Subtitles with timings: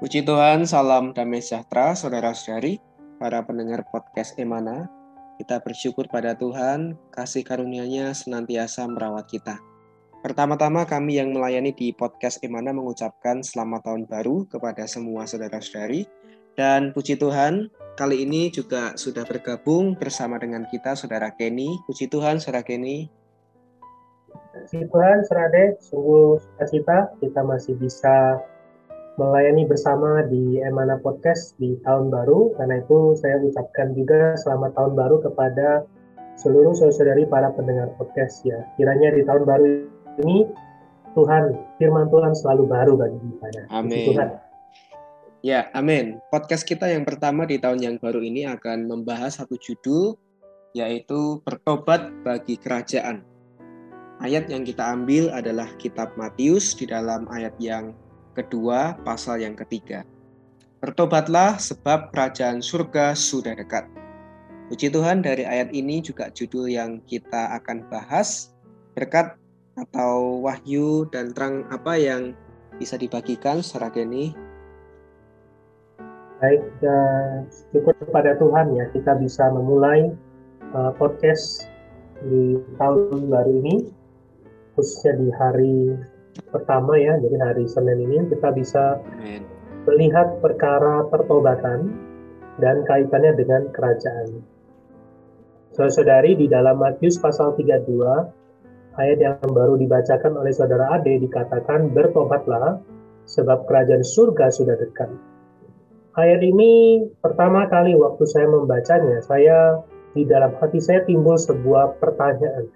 [0.00, 2.80] Puji Tuhan, salam damai sejahtera saudara-saudari,
[3.20, 4.88] para pendengar podcast Emana.
[5.36, 9.60] Kita bersyukur pada Tuhan, kasih karunia-Nya senantiasa merawat kita.
[10.24, 16.08] Pertama-tama kami yang melayani di podcast Emana mengucapkan selamat tahun baru kepada semua saudara-saudari.
[16.56, 17.68] Dan puji Tuhan,
[18.00, 21.76] kali ini juga sudah bergabung bersama dengan kita Saudara Kenny.
[21.84, 23.12] Puji Tuhan, Saudara Kenny.
[24.64, 28.40] Puji Tuhan, Serade, sungguh sukacita kita masih bisa
[29.18, 32.54] melayani bersama di Emana Podcast di tahun baru.
[32.54, 35.88] Karena itu saya ucapkan juga selamat tahun baru kepada
[36.38, 38.62] seluruh saudari para pendengar podcast ya.
[38.78, 39.64] Kiranya di tahun baru
[40.24, 40.46] ini
[41.18, 43.66] Tuhan, firman Tuhan selalu baru bagi kita.
[43.74, 44.14] Amin.
[44.14, 44.28] Tuhan.
[45.40, 46.20] Ya, amin.
[46.28, 50.14] Podcast kita yang pertama di tahun yang baru ini akan membahas satu judul
[50.76, 53.24] yaitu bertobat bagi kerajaan.
[54.20, 57.96] Ayat yang kita ambil adalah kitab Matius di dalam ayat yang
[58.34, 60.06] kedua, pasal yang ketiga.
[60.80, 63.84] Bertobatlah sebab kerajaan surga sudah dekat.
[64.70, 68.54] Puji Tuhan dari ayat ini juga judul yang kita akan bahas
[68.94, 69.34] berkat
[69.76, 72.32] atau wahyu dan terang apa yang
[72.78, 74.32] bisa dibagikan secara geni.
[76.40, 77.44] Baik, uh,
[78.00, 80.14] kepada Tuhan ya kita bisa memulai
[80.72, 81.68] uh, podcast
[82.24, 83.92] di tahun baru ini
[84.76, 85.76] khususnya di hari
[86.48, 89.44] pertama ya, jadi hari Senin ini kita bisa Amen.
[89.84, 91.92] melihat perkara pertobatan
[92.60, 94.40] dan kaitannya dengan kerajaan.
[95.76, 102.82] Saudara-saudari di dalam Matius pasal 32 ayat yang baru dibacakan oleh saudara Ade dikatakan bertobatlah
[103.24, 105.08] sebab kerajaan surga sudah dekat.
[106.18, 109.78] Ayat ini pertama kali waktu saya membacanya, saya
[110.10, 112.66] di dalam hati saya timbul sebuah pertanyaan.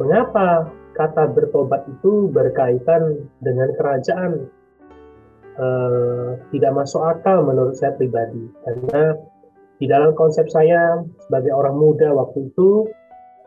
[0.00, 4.48] Mengapa kata bertobat itu berkaitan dengan kerajaan?
[5.52, 8.40] Uh, tidak masuk akal menurut saya pribadi.
[8.64, 9.12] Karena
[9.76, 12.88] di dalam konsep saya sebagai orang muda waktu itu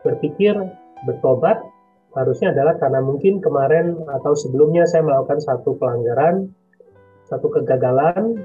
[0.06, 0.54] berpikir
[1.02, 1.58] bertobat
[2.14, 6.48] harusnya adalah karena mungkin kemarin atau sebelumnya saya melakukan satu pelanggaran
[7.28, 8.40] satu kegagalan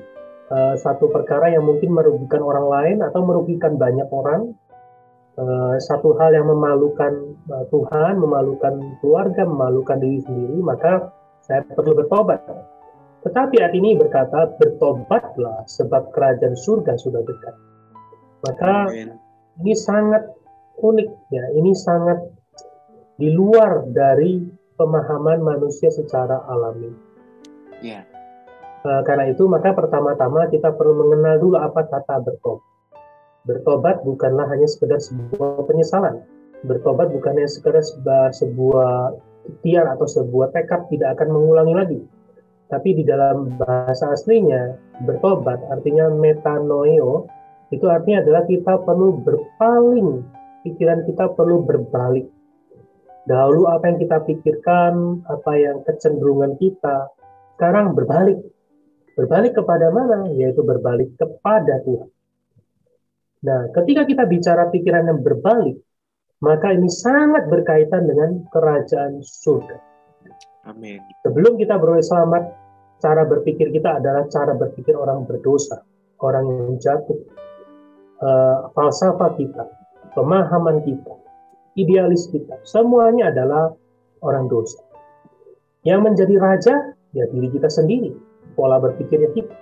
[0.52, 4.56] uh, satu perkara yang mungkin merugikan orang lain atau merugikan banyak orang
[5.32, 11.08] Eh, satu hal yang memalukan uh, Tuhan, memalukan keluarga, memalukan diri sendiri, maka
[11.40, 12.44] saya perlu bertobat.
[13.24, 17.56] Tetapi ayat ini berkata, bertobatlah sebab kerajaan surga sudah dekat.
[18.44, 19.16] Maka Amen.
[19.64, 20.28] ini sangat
[20.84, 22.20] unik ya, ini sangat
[23.16, 24.44] di luar dari
[24.76, 26.92] pemahaman manusia secara alami.
[27.80, 28.04] Yeah.
[28.84, 32.71] Uh, karena itu maka pertama-tama kita perlu mengenal dulu apa kata bertobat.
[33.42, 36.22] Bertobat bukanlah hanya sekedar sebuah penyesalan.
[36.62, 38.94] Bertobat bukannya sekedar sebuah, sebuah
[39.50, 42.00] ikhtiar atau sebuah tekad tidak akan mengulangi lagi.
[42.70, 47.26] Tapi di dalam bahasa aslinya, bertobat artinya metanoeo,
[47.74, 50.22] itu artinya adalah kita perlu berpaling,
[50.64, 52.30] pikiran kita perlu berbalik.
[53.26, 57.10] Dahulu apa yang kita pikirkan, apa yang kecenderungan kita,
[57.58, 58.38] sekarang berbalik.
[59.18, 60.30] Berbalik kepada mana?
[60.32, 62.10] Yaitu berbalik kepada Tuhan.
[63.42, 65.82] Nah, ketika kita bicara pikiran yang berbalik,
[66.46, 69.78] maka ini sangat berkaitan dengan kerajaan surga.
[70.70, 71.02] Amin.
[71.26, 72.54] Sebelum kita beroleh selamat,
[73.02, 75.82] cara berpikir kita adalah cara berpikir orang berdosa,
[76.22, 77.18] orang yang jatuh.
[78.22, 79.66] Uh, falsafah kita,
[80.14, 81.18] pemahaman kita,
[81.74, 83.74] idealis kita, semuanya adalah
[84.22, 84.78] orang dosa.
[85.82, 86.76] Yang menjadi raja,
[87.18, 88.14] ya diri kita sendiri,
[88.54, 89.58] pola berpikirnya kita.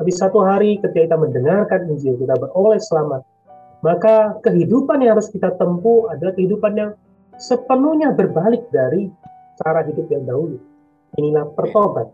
[0.00, 3.20] Tapi satu hari ketika kita mendengarkan Injil, kita beroleh selamat,
[3.84, 6.90] maka kehidupan yang harus kita tempuh adalah kehidupan yang
[7.36, 9.12] sepenuhnya berbalik dari
[9.60, 10.56] cara hidup yang dahulu.
[11.20, 12.08] Inilah pertobat.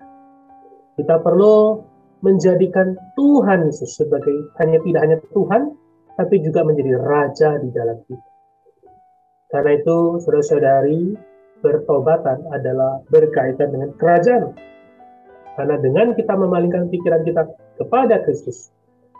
[0.98, 1.78] Kita perlu
[2.26, 5.62] menjadikan Tuhan Yesus sebagai hanya tidak hanya Tuhan,
[6.18, 8.30] tapi juga menjadi Raja di dalam kita.
[9.46, 11.14] Karena itu, saudara-saudari,
[11.62, 14.58] bertobatan adalah berkaitan dengan kerajaan.
[15.56, 17.48] Karena dengan kita memalingkan pikiran kita
[17.80, 18.68] kepada Kristus,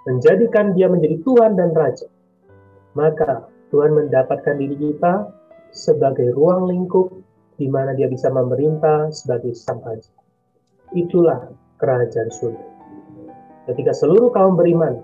[0.05, 2.06] menjadikan dia menjadi Tuhan dan Raja,
[2.93, 5.33] maka Tuhan mendapatkan diri kita
[5.75, 7.12] sebagai ruang lingkup
[7.56, 10.12] di mana dia bisa memerintah sebagai sang raja.
[10.93, 11.50] Itulah
[11.81, 12.67] kerajaan surga.
[13.67, 15.03] ketika seluruh kaum beriman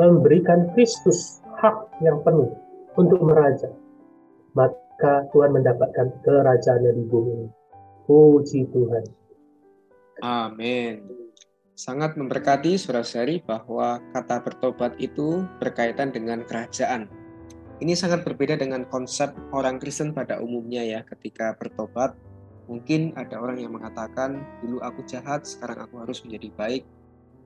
[0.00, 2.56] memberikan Kristus hak yang penuh
[2.96, 3.68] untuk meraja,
[4.56, 7.52] maka Tuhan mendapatkan kerajaannya di bumi.
[8.08, 9.04] Puji Tuhan.
[10.22, 11.02] Amin.
[11.74, 17.10] Sangat memberkati saudara-saudari bahwa kata bertobat itu berkaitan dengan kerajaan.
[17.82, 22.14] Ini sangat berbeda dengan konsep orang Kristen pada umumnya ya ketika bertobat.
[22.70, 26.82] Mungkin ada orang yang mengatakan, dulu aku jahat, sekarang aku harus menjadi baik.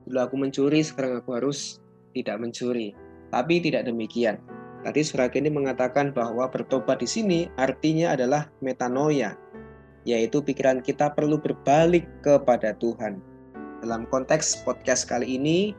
[0.05, 1.81] Dulu aku mencuri, sekarang aku harus
[2.13, 2.93] tidak mencuri.
[3.33, 4.37] Tapi tidak demikian.
[4.85, 9.33] Tadi surat ini mengatakan bahwa bertobat di sini artinya adalah metanoia,
[10.07, 13.19] yaitu pikiran kita perlu berbalik kepada Tuhan.
[13.83, 15.75] Dalam konteks podcast kali ini,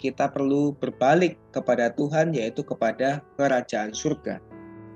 [0.00, 4.40] kita perlu berbalik kepada Tuhan, yaitu kepada kerajaan surga,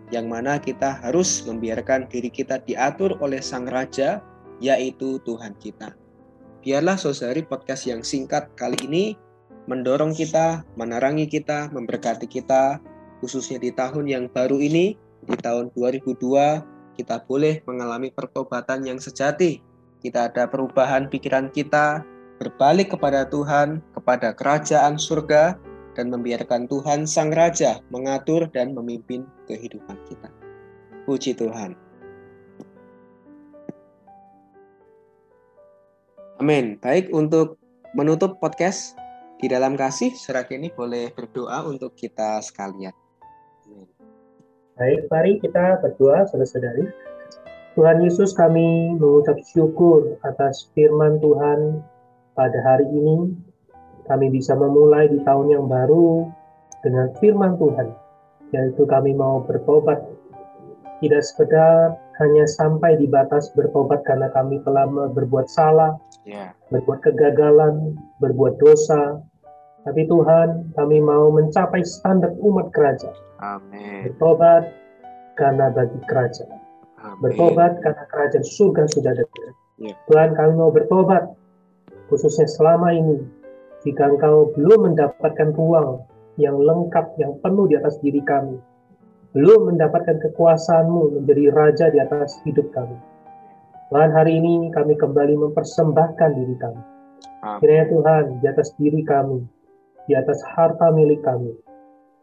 [0.08, 4.25] yang mana kita harus membiarkan diri kita diatur oleh Sang Raja,
[4.64, 5.93] yaitu Tuhan kita.
[6.64, 9.05] Biarlah saudari podcast yang singkat kali ini
[9.69, 12.81] mendorong kita, menerangi kita, memberkati kita,
[13.20, 14.96] khususnya di tahun yang baru ini,
[15.28, 19.58] di tahun 2002, kita boleh mengalami pertobatan yang sejati.
[19.99, 22.06] Kita ada perubahan pikiran kita,
[22.38, 25.58] berbalik kepada Tuhan, kepada kerajaan surga,
[25.94, 30.29] dan membiarkan Tuhan Sang Raja mengatur dan memimpin kehidupan kita.
[31.06, 31.79] Puji Tuhan.
[36.43, 36.76] Amin.
[36.82, 37.56] Baik, untuk
[37.94, 38.99] menutup podcast
[39.38, 43.04] di dalam kasih, serak ini boleh berdoa untuk kita sekalian.
[44.75, 46.91] Baik, mari kita berdoa saudara-saudari.
[47.79, 51.79] Tuhan Yesus kami mengucap syukur atas firman Tuhan
[52.35, 53.38] pada hari ini.
[54.11, 56.26] Kami bisa memulai di tahun yang baru
[56.82, 57.94] dengan firman Tuhan,
[58.50, 60.03] yaitu kami mau bertobat.
[60.99, 65.94] Tidak sekedar hanya sampai di batas bertobat karena kami telah berbuat salah,
[66.26, 66.50] yeah.
[66.75, 69.23] berbuat kegagalan, berbuat dosa,
[69.85, 74.09] tapi Tuhan kami mau mencapai standar umat kerajaan Amin.
[74.09, 74.73] Bertobat
[75.37, 76.61] karena bagi kerajaan.
[77.05, 77.21] Amin.
[77.21, 79.53] Bertobat karena kerajaan surga sudah dekat.
[79.83, 79.93] Ya.
[80.09, 81.35] Tuhan kami mau bertobat
[82.09, 83.21] khususnya selama ini
[83.83, 86.01] jika engkau belum mendapatkan ruang
[86.41, 88.57] yang lengkap, yang penuh di atas diri kami,
[89.37, 92.97] belum mendapatkan kekuasaanmu menjadi raja di atas hidup kami.
[93.93, 96.83] Tuhan hari ini kami kembali mempersembahkan diri kami.
[97.61, 99.45] Kiranya Tuhan di atas diri kami,
[100.05, 101.53] di atas harta milik kami,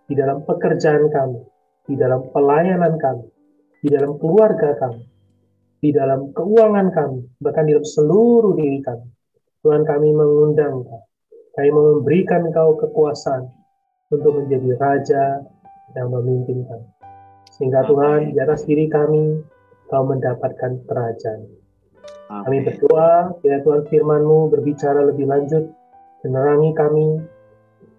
[0.05, 1.41] di dalam pekerjaan kami,
[1.89, 3.25] di dalam pelayanan kami,
[3.81, 5.03] di dalam keluarga kami,
[5.81, 9.07] di dalam keuangan kami, bahkan di dalam seluruh diri kami.
[9.61, 11.05] Tuhan kami mengundang Kau,
[11.57, 13.45] kami memberikan Kau kekuasaan
[14.09, 15.25] untuk menjadi Raja
[15.97, 16.87] yang memimpin kami.
[17.53, 19.41] Sehingga Tuhan di atas diri kami,
[19.89, 21.41] Kau mendapatkan kerajaan.
[22.31, 25.67] Kami berdoa, ya Tuhan firman-Mu berbicara lebih lanjut,
[26.23, 27.07] menerangi kami,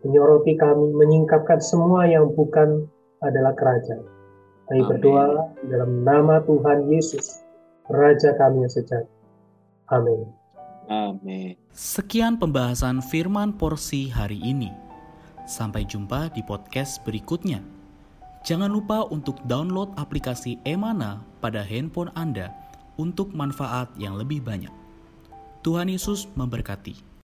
[0.02, 2.86] menyoroti kami, menyingkapkan semua yang bukan
[3.22, 4.02] adalah kerajaan.
[4.70, 7.42] Kami berdoa dalam nama Tuhan Yesus,
[7.90, 9.10] Raja kami yang sejati.
[9.90, 10.24] Amin.
[10.90, 11.54] Amin.
[11.70, 14.72] Sekian pembahasan firman porsi hari ini.
[15.44, 17.62] Sampai jumpa di podcast berikutnya.
[18.42, 22.50] Jangan lupa untuk download aplikasi Emana pada handphone Anda
[22.98, 24.72] untuk manfaat yang lebih banyak.
[25.62, 27.11] Tuhan Yesus memberkati.